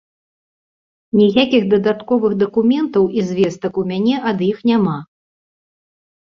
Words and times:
Ніякіх 1.19 1.63
дадатковых 1.73 2.33
дакументаў 2.45 3.03
і 3.19 3.27
звестак 3.29 3.73
у 3.83 3.85
мяне 3.93 4.15
ад 4.33 4.43
іх 4.49 4.57
няма. 4.73 4.97